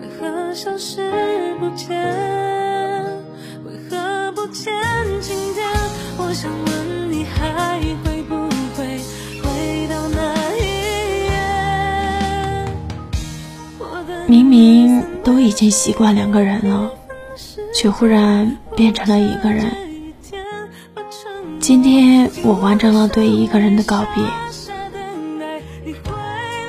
[0.00, 1.10] 为何消失
[1.58, 1.88] 不见？
[3.64, 4.72] 为何不见
[5.20, 5.66] 今天？
[6.16, 8.34] 我想问你，还会不
[8.76, 8.98] 会
[9.42, 10.58] 回到那一
[11.26, 11.32] 夜？
[14.26, 16.90] 明明都已经习惯两个人了，
[17.74, 19.72] 却忽然变成了一个人。
[21.60, 24.24] 今天我完成了对一个人的告别，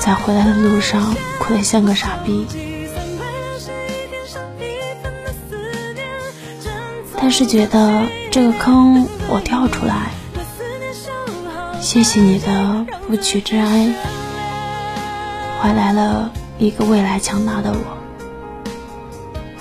[0.00, 2.46] 在回来的路上哭得像个傻逼。
[7.20, 10.10] 但是觉得这个坑我跳出来，
[11.80, 13.94] 谢谢你的不屈之恩，
[15.60, 17.98] 换来了一个未来强大的我。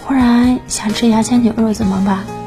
[0.05, 2.38] 忽然想吃牙签牛肉怎么办？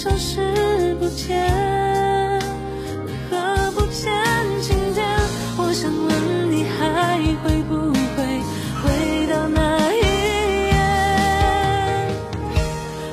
[0.00, 1.36] 消失不见，
[3.04, 3.36] 为何
[3.72, 4.14] 不见
[4.62, 5.04] 晴天？
[5.56, 8.16] 我想问你还会不会
[8.80, 9.58] 回到那
[9.92, 9.98] 一
[10.68, 10.72] 页？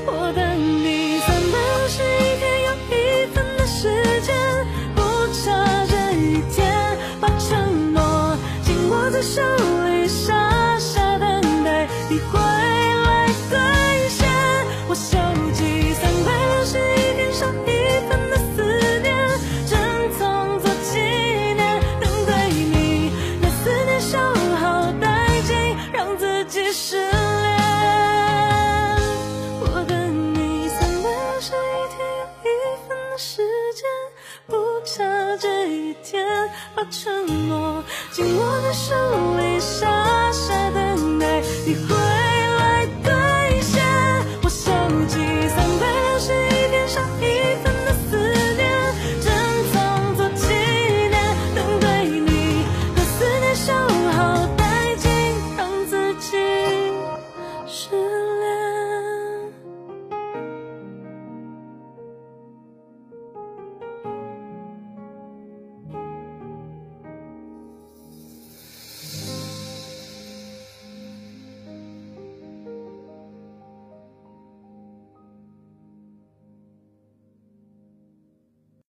[0.06, 1.54] 我等你，哪怕
[1.90, 2.94] 是一天又一
[3.34, 3.90] 分的时
[4.22, 4.30] 间，
[4.94, 5.02] 不
[5.34, 5.44] 差
[5.90, 6.56] 这一天。
[7.20, 9.42] 把承诺紧握在手
[9.88, 13.65] 里，傻傻等待你回来。
[31.86, 33.44] 一天有一分的时
[33.75, 33.88] 间，
[34.47, 36.25] 不差这一天，
[36.73, 38.95] 把承诺紧握在手
[39.38, 42.05] 里，傻傻等待你回。